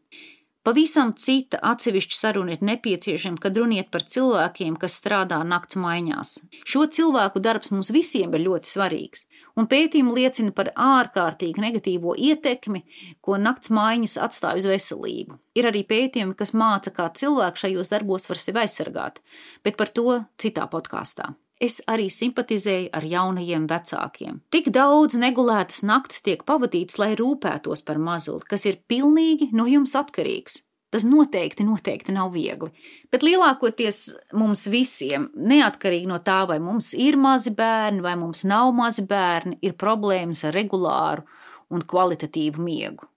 [0.67, 6.33] Pavisam cita atsevišķa saruna ir nepieciešama, kad runiet par cilvēkiem, kas strādā nakts maiņās.
[6.67, 9.23] Šo cilvēku darbs mums visiem ir ļoti svarīgs,
[9.55, 12.83] un pētījumi liecina par ārkārtīgi negatīvo ietekmi,
[13.23, 15.39] ko nakts maiņas atstāj uz veselību.
[15.55, 19.23] Ir arī pētījumi, kas māca, kā cilvēks šajos darbos var sevi aizsargāt,
[19.63, 21.31] bet par to citā podkāstā
[21.63, 24.41] es arī simpatizēju ar jaunajiem vecākiem.
[24.53, 29.95] Tik daudz negulētas naktis tiek pavadīts, lai rūpētos par mazuli, kas ir pilnīgi no jums
[29.97, 30.61] atkarīgs.
[30.93, 32.69] Tas noteikti, noteikti nav viegli.
[33.11, 33.97] Bet lielākoties
[34.39, 39.59] mums visiem, neatkarīgi no tā, vai mums ir mazi bērni vai mums nav mazi bērni,
[39.67, 41.27] ir problēmas ar regulāru
[41.75, 43.09] un kvalitatīvu miegu.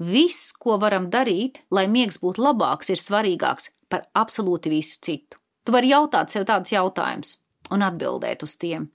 [0.00, 5.38] Viss, ko varam darīt, lai miegs būtu labāks, ir svarīgāks par absolūti visu citu.
[5.64, 7.36] Tu vari jautāt sev tādus jautājumus
[7.72, 8.90] un atbildēt uz tiem.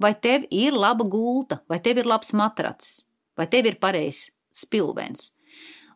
[0.00, 3.02] Vai tev ir laba gulta, vai tev ir labs matracis,
[3.36, 5.32] vai tev ir pareizs spilvens,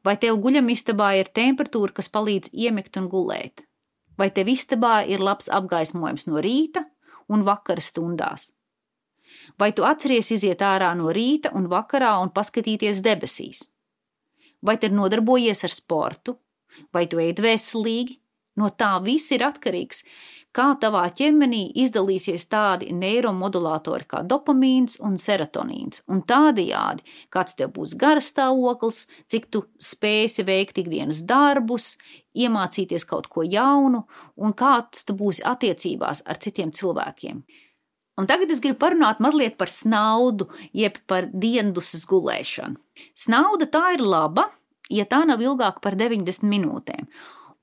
[0.05, 3.65] vai tev guļamistabā ir temperatūra, kas palīdz iemigt un gulēt,
[4.21, 6.85] vai tev istabā ir labs apgaismojums no rīta
[7.29, 8.53] un vakara stundās.
[9.59, 13.69] Vai tu atceries iziet ārā no rīta un vakarā un paskatīties debesīs?
[14.65, 16.39] Vai te nodarbojies ar sportu,
[16.93, 18.21] vai tu ēd veselīgi?
[18.57, 20.05] No tā viss ir atkarīgs,
[20.55, 27.97] kā tavā ķermenī izdalīsies tādi neiromodulātori kā dopamīns un serotonīns, un tādajādi, kāds tev būs
[28.01, 31.95] gara stāvoklis, cik tu spēsi veikt ikdienas darbus,
[32.39, 34.05] iemācīties kaut ko jaunu,
[34.37, 37.45] un kāds tu būsi attiecībās ar citiem cilvēkiem.
[38.15, 42.79] Un tagad es gribu parunāt mazliet par snaudu, jeb par diendusas gulēšanu.
[43.19, 44.53] Snauda tā ir laba,
[44.87, 47.09] ja tā nav ilgāka par 90 minūtēm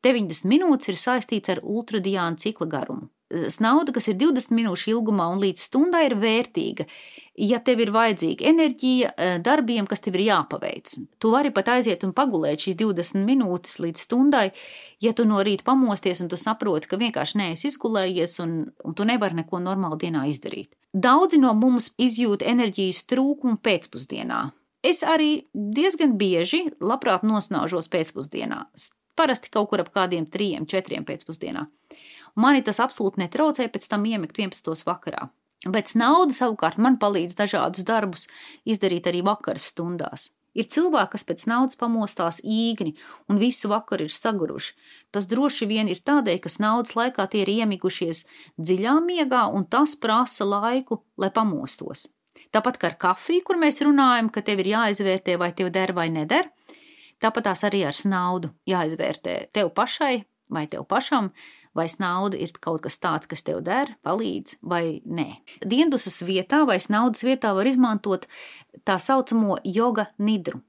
[0.06, 3.10] 90 minūtes ir saistīts ar ultradiāna cikla garumu.
[3.32, 6.86] Snauda, kas ir 20 minūšu ilgumā un līdz stundai, ir vērtīga,
[7.40, 10.92] ja tev ir vajadzīga enerģija eh, darbiem, kas tev ir jāpaveic.
[11.22, 14.50] Tu vari pat aiziet un pagulēt šīs 20 minūtes līdz stundai,
[15.04, 19.08] ja tu no rīta pamosties un tu saproti, ka vienkārši neesi izgulējies un, un tu
[19.08, 20.74] nevari neko normāli dienā izdarīt.
[20.92, 24.50] Daudzi no mums izjūt enerģijas trūkumu pēcpusdienā.
[24.84, 28.66] Es arī diezgan bieži labprāt nosnaužos pēcpusdienā.
[29.16, 31.68] Parasti kaut kur ap kādiem trijiem, četriem pēcpusdienā.
[32.36, 34.86] Mani tas absolūti netraucē pēc tam iemigt 11.
[34.88, 35.28] vakarā.
[35.68, 38.28] Bet nauda savukārt man palīdz dažādus darbus
[38.66, 40.32] izdarīt arī vakaras stundās.
[40.58, 42.96] Ir cilvēki, kas pēc naudas pamostās īgni
[43.32, 44.74] un visu vakaru ir saguruši.
[45.16, 48.26] Tas droši vien ir tādēļ, ka naudas laikā tie ir iemigušies
[48.60, 52.10] dziļā miegā, un tas prasa laiku, lai pamostos.
[52.52, 56.10] Tāpat kā ar kafiju, kur mēs runājam, ka tev ir jāizvērtē, vai tev der vai
[56.12, 56.50] neder,
[57.22, 61.32] tāpat tās arī ar naudu jāizvērtē tev pašai vai tev pašam,
[61.76, 65.30] vai nauda ir kaut kas tāds, kas tev der, palīdz, vai nē.
[65.64, 68.28] Diendusas vietā vai naudas vietā var izmantot
[68.84, 70.60] tā saucamo joga nidru.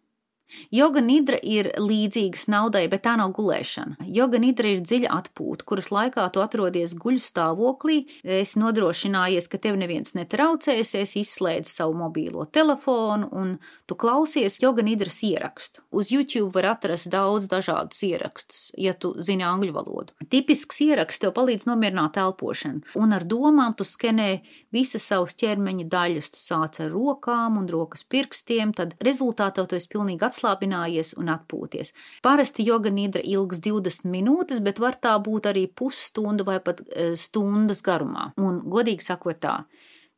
[0.73, 4.07] Joga nidra ir līdzīga naudai, bet tā nav gulēšana.
[4.13, 9.79] Joga nidra ir dziļa atpūta, kuras laikā tu atrodies guļu stāvoklī, esi nodrošinājies, ka tev
[9.81, 13.55] neviens netraucēs, esi izslēdzis savu mobīlo telefonu un
[13.89, 15.85] tu klausies joga nidras ierakstu.
[15.93, 20.17] Uz YouTube var atrast daudz dažādus ierakstus, ja tu zini angļu valodu.
[20.33, 24.31] Tipisks ieraksts tev palīdz nomierināt elpošanu, un ar domām tu skenē
[24.75, 26.33] visas savas ķermeņa daļas.
[26.33, 31.31] Tu sāc ar rokām un rokas pirkstiem, tad rezultātā tu esi pilnīgi atslēgts atslābinājies un
[31.33, 31.93] atpūties.
[32.23, 37.15] Parasti joga nidra ilgs 20 minūtes, bet var tā būt arī pusstunda vai pat e,
[37.17, 38.33] stundas garumā.
[38.37, 39.63] Un, godīgi sakot, tā.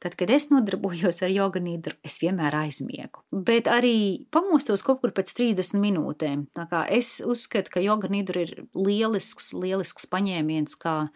[0.03, 3.23] Tad, kad es nodarbojos ar joga nidru, es vienmēr aizmiegu.
[3.33, 6.43] Bet arī pamostos kaut kur pēc 30 minūtēm.
[6.93, 11.09] Es uzskatu, ka joga nidra ir lielisks, lielisks paņēmiens, kā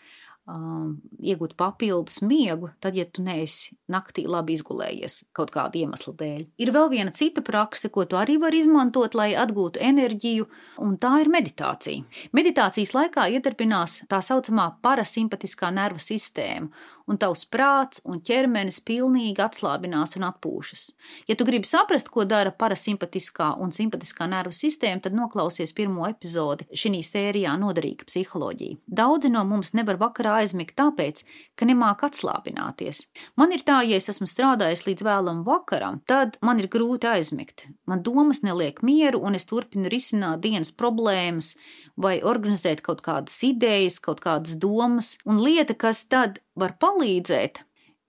[0.49, 6.45] iegūt papildus miegu, tad, ja tu neesi naktī labi izgulējies kaut kāda iemesla dēļ.
[6.63, 10.49] Ir vēl viena cita prakse, ko tu arī vari izmantot, lai atgūtu enerģiju,
[10.85, 12.05] un tā ir meditācija.
[12.37, 16.73] Meditācijas laikā iedarbinās tā saucamā parasimpatiskā nerva sistēma,
[17.09, 20.85] un tavs prāts un ķermenis pilnīgi atslābinās un atpūšas.
[21.31, 26.69] Ja tu gribi saprast, ko dara parasimpatiskā un simpatiskā nervu sistēma, tad noklausies pirmo epizodi
[26.73, 28.79] šī sērijā Noderīga psiholoģija.
[29.01, 31.25] Daudzi no mums nevar vakarā aizmigt tāpēc,
[31.59, 33.05] ka nemāk atslābināties.
[33.41, 37.67] Man ir tā, ja es esmu strādājis līdz vēlam vakaram, tad man ir grūti aizmigt.
[37.89, 41.55] Man domas neliek mieru, un es turpinu risināt dienas problēmas
[41.99, 47.63] vai organizēt kaut kādas idejas, kaut kādas domas, un lieta, kas tad var palīdzēt,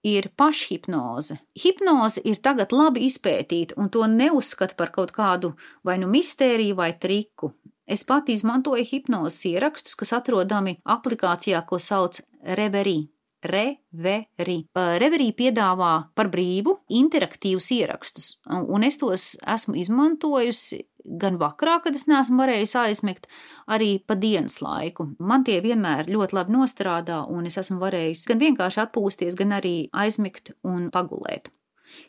[0.04, 1.40] ir pašhipnoze.
[1.64, 6.94] Hipnoze ir tagad labi izpētīta, un to neuzskata par kaut kādu vai nu mistēriju vai
[6.94, 7.54] triku.
[7.90, 13.10] Es pati izmantoju hipnozes ierakstus, kas atrodami aplikācijā, ko sauc Reverie.
[13.44, 14.60] Reveri.
[14.76, 20.82] Reverī piedāvā par brīvu interaktīvus ierakstus, un es tos esmu izmantojusi
[21.20, 23.30] gan vakarā, kad es neesmu varējis aizmigt,
[23.72, 25.10] arī pa dienas laiku.
[25.20, 29.78] Man tie vienmēr ļoti labi nostrādā, un es esmu varējis gan vienkārši atpūsties, gan arī
[29.96, 31.50] aizmigt un pagulēt.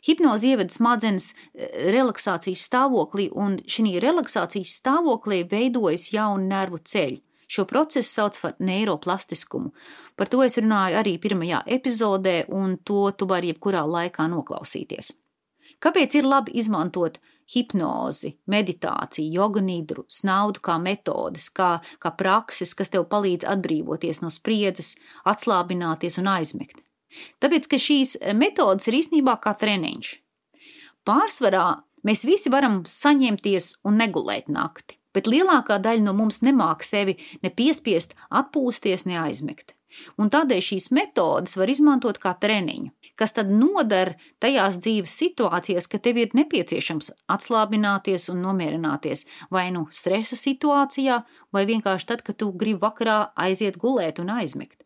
[0.05, 1.31] Hipnoze ievada smadzenes
[1.95, 7.23] relaksācijas stāvoklī, un šī relaksācijas stāvoklī veidojas jauni nervu ceļi.
[7.51, 9.73] Šo procesu sauc par neiroplastiskumu.
[10.15, 15.11] Par to es runāju arī pirmajā epizodē, un to tu vari jebkurā laikā noklausīties.
[15.83, 17.19] Kāpēc ir labi izmantot
[17.51, 24.31] hipnozi, meditāciju, joga nidru, snaudu kā metodes, kā, kā prakses, kas tev palīdz atbrīvoties no
[24.31, 24.95] spriedzes,
[25.27, 26.79] atslābināties un aizmigt.
[27.43, 30.13] Tāpēc, ka šīs metodes ir īstenībā kā treniņš.
[31.09, 31.67] Pārsvarā
[32.07, 37.51] mēs visi varam saņemties un negulēt nakti, bet lielākā daļa no mums nemāk sevi ne
[37.51, 39.75] piespiest, atpūsties, ne aizmigt.
[40.23, 45.99] Un tādēļ šīs metodes var izmantot kā treniņu, kas tad noder tajās dzīves situācijās, ka
[46.03, 51.19] tev ir nepieciešams atslābināties un nomierināties, vai nu stresa situācijā,
[51.51, 54.79] vai vienkārši tad, kad tu gribi vakarā aiziet gulēt un aizmigt.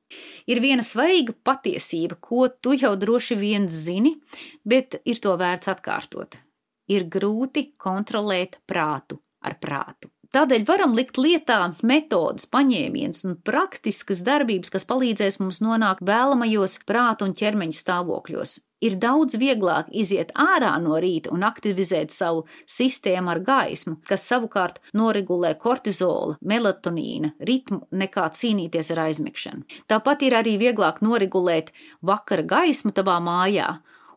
[0.48, 4.16] Ir viena svarīga patiesība, ko tu jau droši vien zini,
[4.64, 6.40] bet ir to vērts atkārtot.
[6.88, 10.13] Ir grūti kontrolēt prātu ar prātu.
[10.35, 17.29] Tādēļ varam likt lietā metodas, paņēmienus un praktiskas darbības, kas palīdzēs mums nonākt vēlamajos prāta
[17.29, 18.57] un ķermeņa stāvokļos.
[18.85, 24.83] Ir daudz vieglāk iziet ārā no rīta un aktivizēt savu sistēmu ar gaismu, kas savukārt
[24.99, 29.64] noregulē kortizola, melatonīna ritmu, nekā cīnīties ar aizmigšanu.
[29.87, 31.70] Tāpat ir arī vieglāk noregulēt
[32.03, 33.70] vakara gaismu tavā mājā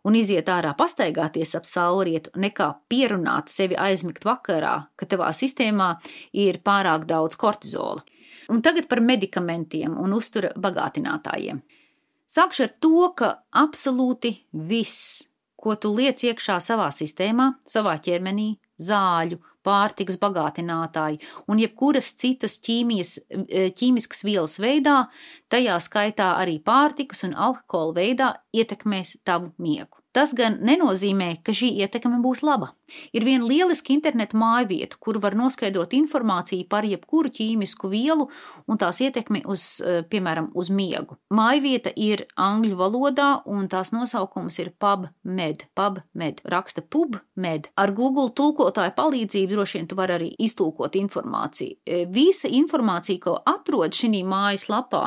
[0.07, 5.95] un iziet ārā pastaigāties ap saulrietu, nekā pierunāt sevi aizmigt vakarā, ka tavā sistēmā
[6.31, 8.05] ir pārāk daudz kortizola.
[8.47, 11.59] Un tagad par medikamentiem un uztura bagātinātājiem.
[12.27, 15.27] Sākšu ar to, ka absolūti viss,
[15.59, 21.19] ko tu liec iekšā savā sistēmā, savā ķermenī, zāļu, pārtikas bagātinātāji
[21.51, 24.97] un jebkuras citas ķīmijas, e, ķīmiskas vielas veidā,
[25.51, 29.96] tajā skaitā arī pārtikas un alkohola veidā, ietekmēs tavu miegu.
[30.17, 32.71] Tas gan nenozīmē, ka šī ietekme būs laba.
[33.13, 38.25] Ir viena lieliska interneta mājvieta, kur var noskaidrot informāciju par jebkuru ķīmisku vielu
[38.65, 41.19] un tās ietekmi uz, e, piemēram, uz miegu.
[41.29, 45.67] Mājvieta ir angļu valodā un tās nosaukums ir PubMed.
[45.77, 47.69] PubMed raksta PubMed.
[47.77, 51.77] Ar Google tulkotāju palīdzību droši vien tu vari arī iztulkot informāciju.
[51.85, 55.03] E, visa informācija, ko atrod šī mājaslapā,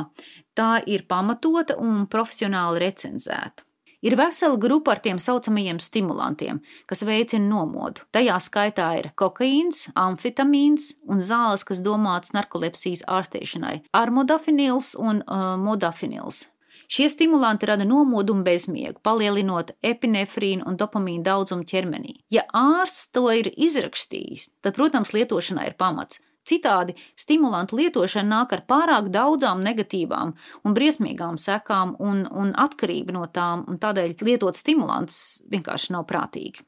[0.54, 3.66] tā ir pamatota un profesionāli recenzēta.
[4.00, 8.06] Ir vesela grupa ar tiem saucamajiem stimulantiem, kas veicina nomodu.
[8.16, 16.46] Tajā skaitā ir kokaīns, amfetamīns un zāles, kas domāts narkolepsijas ārstēšanai- armodafinils un uh, modafinils.
[16.90, 22.16] Šie stimulanti rada nomodu un bezmiegu, palielinot epinefrīnu un dopamīnu daudzumu ķermenī.
[22.34, 26.18] Ja ārsts to ir izrakstījis, tad, protams, lietošanai ir pamats,
[26.50, 30.34] Citādi stimulantu lietošana nāk ar pārāk daudzām negatīvām
[30.64, 36.66] un briesmīgām sekām un, un atkarību no tām, un tādēļ lietot stimulants vienkārši nav prātīgi.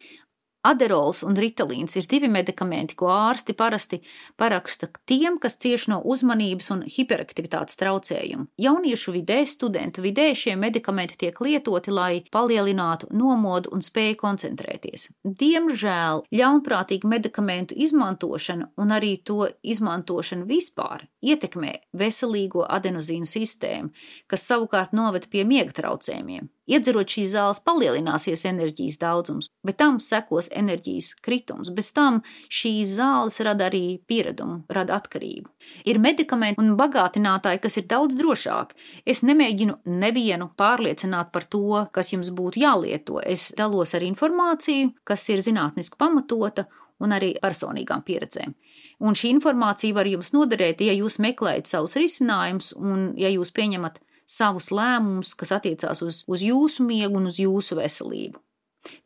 [0.63, 3.99] Aderols un ritalīns ir divi medikamenti, ko ārsti parasti
[4.39, 8.47] paraksta tiem, kas cieš no uzmanības un hiperaktivitātes traucējumu.
[8.63, 15.09] Jauniešu vidē, studentu vidē šie medikamenti tiek lietoti, lai palielinātu nomodu un spēju koncentrēties.
[15.27, 23.91] Diemžēl ļaunprātīga medikamentu izmantošana un arī to izmantošana vispār ietekmē veselīgo adenozīnu sistēmu,
[24.31, 26.53] kas savukārt noved pie miega traucējumiem.
[26.71, 31.73] Iedzerot šīs zāles, palielināsies enerģijas daudzums, bet tam sekos enerģijas kritums.
[31.75, 35.51] Bez tam šīs zāles rada arī pieredumu, rada atkarību.
[35.91, 38.79] Ir medikamenti un bagātinātāji, kas ir daudz drošāki.
[39.03, 43.19] Es nemēģinu nevienu pārliecināt par to, kas jums būtu jālieto.
[43.19, 46.69] Es dalos ar informāciju, kas ir zinātniski pamatota
[47.03, 48.55] un arī personīgām pieredzēm.
[49.03, 53.99] Un šī informācija var jums noderēt, ja jūs meklējat savus risinājumus un ja jūs pieņemat
[54.27, 58.41] savus lēmumus, kas attiecās uz, uz jūsu miegu un uz jūsu veselību.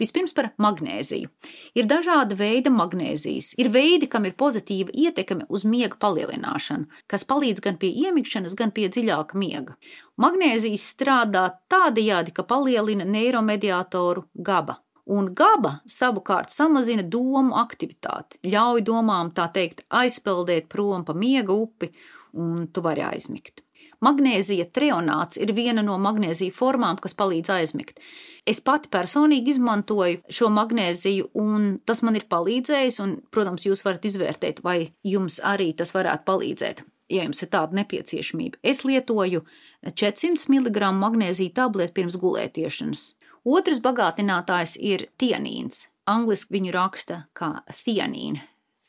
[0.00, 1.28] Vispirms par magnēziju.
[1.76, 3.52] Ir dažāda veida magnēzijas.
[3.60, 8.72] Ir veidi, kam ir pozitīva ietekme uz miega palielināšanu, kas palīdz gan pie iemigšanas, gan
[8.76, 9.76] pie dziļāka miega.
[10.22, 14.80] Magnēzijas strādā tādajādi, ka palielina neiromediātoru GABA.
[15.12, 21.92] Un GABA savukārt samazina domu aktivitāti, ļauj domām tā teikt aizpeldēt prom pa miega upi,
[22.34, 23.65] un tu vari aizmigt.
[24.04, 28.00] Magnēzija treonāts ir viena no magnēzija formām, kas palīdz aizmigt.
[28.46, 34.04] Es pati personīgi izmantoju šo magnēziju, un tas man ir palīdzējis, un, protams, jūs varat
[34.06, 36.84] izvērtēt, vai jums arī tas varētu palīdzēt.
[37.10, 39.44] Ja jums ir tāda nepieciešamība, es lietoju
[39.86, 43.06] 400 mg magnēzija tableti pirms gulētiešanas.
[43.46, 45.86] Otrs bagātinātājs ir tianīns.
[46.10, 48.42] Angliski viņu raksta kā thianīna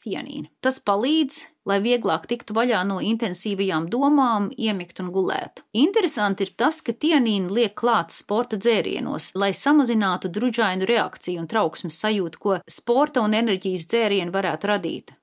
[0.07, 0.49] fianīnu.
[0.63, 5.63] Tas palīdz, lai vieglāk tiktu vaļā no intensīvajām domām, iemigt un gulēt.
[5.75, 11.99] Interesanti ir tas, ka tianīnu liek klāts sporta dzērienos, lai samazinātu druģainu reakciju un trauksmes
[12.03, 15.15] sajūtu, ko sporta un enerģijas dzērieni varētu radīt.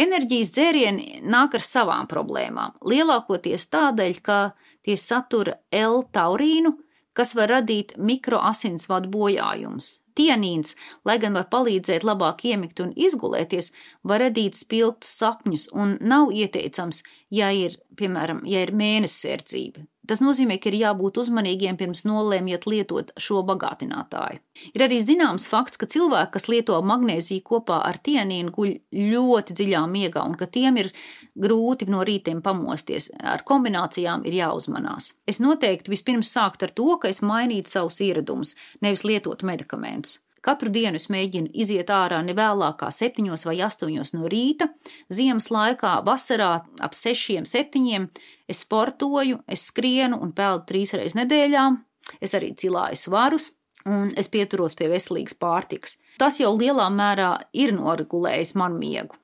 [0.00, 4.38] Enerģijas dzērieni nāk ar savām problēmām, lielākoties tādēļ, ka
[4.86, 6.72] tie satura L-taurīnu,
[7.12, 9.98] kas var radīt mikroasinsvadu bojājumus.
[10.20, 10.74] Tienīns,
[11.08, 13.72] lai gan var palīdzēt labāk iemigt un izgulēties,
[14.04, 17.00] var radīt spilgtus sapņus un nav ieteicams,
[17.32, 19.89] ja ir, piemēram, ja ir mēnesisērdzība.
[20.08, 24.40] Tas nozīmē, ka ir jābūt uzmanīgiem pirms nolēmjat lietot šo bagātinātāju.
[24.72, 28.72] Ir arī zināms fakts, ka cilvēki, kas lieto magnēziju kopā ar tienīnu, guļ
[29.12, 30.90] ļoti dziļā miegā un ka tiem ir
[31.36, 33.10] grūti no rītiem pamosties.
[33.20, 35.12] Ar kombinācijām ir jāuzmanās.
[35.28, 40.22] Es noteikti vispirms sāktu ar to, ka es mainītu savus ieradumus, nevis lietotu medikamentus.
[40.40, 44.70] Katru dienu es mēģinu iziet ārā ne vēlāk kā 7 vai 8 no rīta.
[45.12, 48.08] Ziemas laikā, vasarā ap 6, 7
[48.48, 51.66] es sportoju, es skrienu un peldu trīs reizes nedēļā.
[52.24, 53.52] Es arī cilāju svarus,
[53.84, 55.98] un es pieturos pie veselīgas pārtikas.
[56.18, 59.19] Tas jau lielā mērā ir noregulējis manu miegu.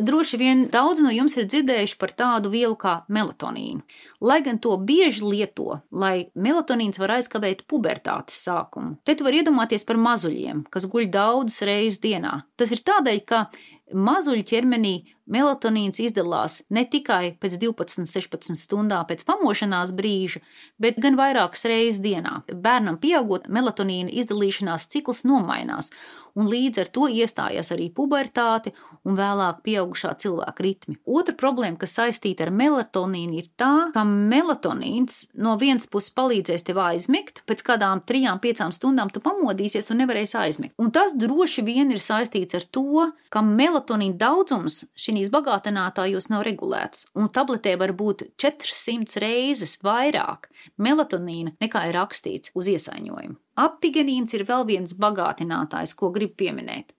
[0.00, 3.82] Droši vien daudz no jums ir dzirdējuši par tādu vielu kā melatonīnu.
[4.24, 8.98] Lai gan to bieži lieto, lai melatonīns var aizkavēt pubertātes sākumu.
[9.04, 12.40] Te tu vari iedomāties par mazuļiem, kas guļ daudzas reizes dienā.
[12.60, 13.46] Tas ir tādēļ, ka
[13.90, 14.94] mazuļu ķermenī
[15.30, 20.40] Melatonīns izdalās ne tikai pēc 12, 16 stundām pēc pamošanās brīža,
[20.82, 22.40] bet gan vairākas reizes dienā.
[22.50, 25.92] Bērnam pieaugot, melatonīna izdalīšanās cikls nomainās,
[26.38, 28.72] un līdz ar to iestājās arī pubertāte
[29.08, 30.98] un vēlāk pieaugušā cilvēka ritmi.
[31.08, 36.80] Otra problēma, kas saistīta ar melatonīnu, ir tā, ka melatonīns no vienas puses palīdzēs tev
[36.84, 40.76] aizmigt, pēc kādām trijām, piecām stundām tu pamodīsies un nevarēsi aizmigt.
[40.80, 47.08] Un tas droši vien ir saistīts ar to, ka melatonīna daudzums šīs bagātinātājos nav regulēts,
[47.16, 53.38] un tabletē var būt 400 reizes vairāk melatonīna nekā ir rakstīts uz iesaņojumu.
[53.60, 56.94] Apigenīns ir vēl viens bagātinātājs, ko gribu pieminēt.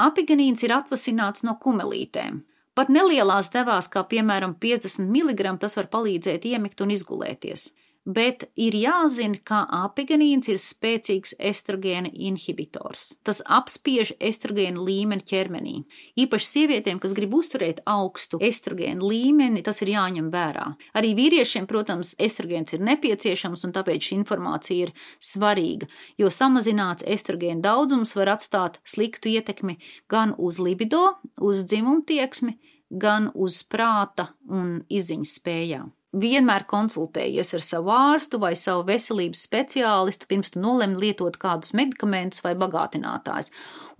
[0.00, 2.40] Apigenīns ir atvasināts no kumelītēm.
[2.74, 7.68] Pat nelielās devās, kā piemēram 50 mg, tas var palīdzēt iemigt un izgulēties
[8.04, 13.16] bet ir jāzina, ka apigenīns ir spēcīgs estrogēna inhibitors.
[13.26, 15.74] Tas apspiež estrogēna līmeni ķermenī.
[16.20, 20.66] Īpaši sievietēm, kas grib uzturēt augstu estrogēna līmeni, tas ir jāņem vērā.
[20.96, 27.64] Arī vīriešiem, protams, estrogēns ir nepieciešams, un tāpēc šī informācija ir svarīga, jo samazināts estrogēna
[27.68, 29.78] daudzums var atstāt sliktu ietekmi
[30.10, 32.56] gan uz libido, uz dzimumtieksmi,
[32.90, 40.26] gan uz prāta un izziņas spējām vienmēr konsultējies ar savu ārstu vai savu veselības speciālistu,
[40.30, 43.52] pirms tu nolem lietot kādus medikamentus vai bagātinātājus.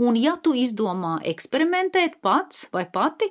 [0.03, 3.31] Un, ja tu izdomā eksperimentēt pats vai pati,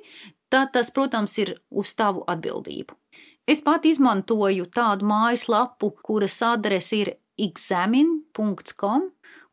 [0.50, 2.96] tad tas, protams, ir uz tavu atbildību.
[3.50, 9.08] Es pat izmantoju tādu mājaslapu, kuras adrese ir examin.com,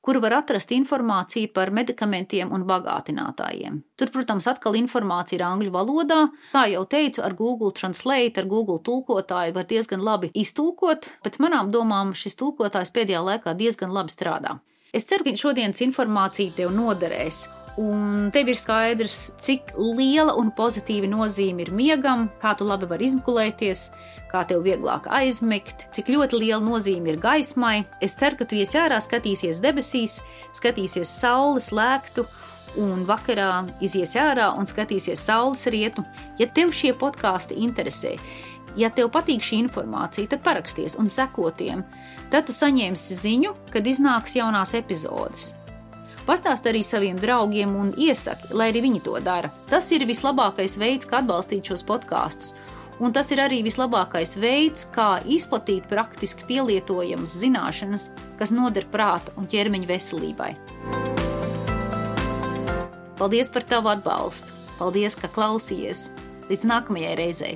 [0.08, 3.82] kur var atrast informāciju par medikamentiem un bagātinātājiem.
[4.00, 6.22] Tur, protams, atkal informācija ir angļu valodā.
[6.54, 11.12] Kā jau teicu, ar Google Translate, ar Google tulkotāju var diezgan labi iztulkot.
[11.28, 14.58] Pēc manām domām šis tulkotājs pēdējā laikā diezgan labi strādā.
[14.96, 17.44] Es ceru, ka šodienas informācija tev noderēs
[17.78, 23.08] un tev ir skaidrs, cik liela un pozitīva nozīme ir miegam, kā tu labi vari
[23.08, 23.88] izmeklēties,
[24.32, 27.86] kā tev vieglāk aizmigt, cik ļoti liela nozīme ir gaismai.
[28.04, 30.20] Es ceru, ka tu ies ārā, skatīsies debesīs,
[30.58, 32.28] skatīsies saules lēktu.
[32.78, 36.04] Un vakarā izies ārā un skatīsies saules rietu.
[36.38, 38.18] Ja tev šie podkāsti interesē,
[38.78, 41.86] ja tev patīk šī informācija, tad paraksties un sekotiem.
[42.30, 45.56] Tad tu saņemsi ziņu, kad iznāks jaunās epizodes.
[46.28, 49.48] Pastāst arī saviem draugiem un iesaki, lai arī viņi to dara.
[49.72, 52.52] Tas ir vislabākais veids, kā atbalstīt šos podkāstus.
[53.00, 58.10] Un tas ir arī vislabākais veids, kā izplatīt praktiski pielietojamas zināšanas,
[58.42, 60.52] kas noder prāta un ķermeņa veselībai.
[63.18, 64.52] Paldies par tavu atbalstu!
[64.82, 66.10] Paldies, ka klausījies!
[66.52, 67.56] Līdz nākamajai reizei!